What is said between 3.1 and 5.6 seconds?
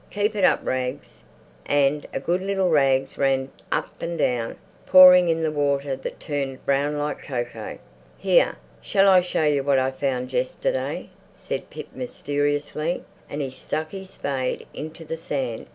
ran up and down, pouring in the